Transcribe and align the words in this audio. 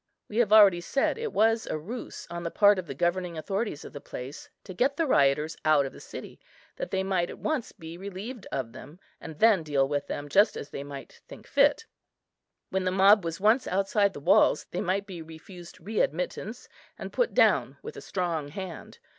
We 0.27 0.37
have 0.37 0.51
already 0.51 0.81
said 0.81 1.19
it 1.19 1.31
was 1.31 1.67
a 1.67 1.77
ruse 1.77 2.25
on 2.31 2.41
the 2.41 2.49
part 2.49 2.79
of 2.79 2.87
the 2.87 2.95
governing 2.95 3.37
authorities 3.37 3.85
of 3.85 3.93
the 3.93 4.01
place 4.01 4.49
to 4.63 4.73
get 4.73 4.97
the 4.97 5.05
rioters 5.05 5.55
out 5.63 5.85
of 5.85 5.93
the 5.93 5.99
city, 5.99 6.39
that 6.77 6.89
they 6.89 7.03
might 7.03 7.29
at 7.29 7.37
once 7.37 7.71
be 7.71 7.99
relieved 7.99 8.47
of 8.51 8.73
them, 8.73 8.99
and 9.19 9.37
then 9.37 9.61
deal 9.61 9.87
with 9.87 10.07
them 10.07 10.27
just 10.27 10.57
as 10.57 10.71
they 10.71 10.83
might 10.83 11.21
think 11.27 11.45
fit. 11.45 11.85
When 12.71 12.83
the 12.85 12.89
mob 12.89 13.23
was 13.23 13.39
once 13.39 13.67
outside 13.67 14.13
the 14.13 14.19
walls, 14.19 14.65
they 14.71 14.81
might 14.81 15.05
be 15.05 15.21
refused 15.21 15.79
re 15.79 15.99
admittance, 15.99 16.67
and 16.97 17.13
put 17.13 17.35
down 17.35 17.77
with 17.83 17.95
a 17.95 18.01
strong 18.01 18.47
hand. 18.47 18.97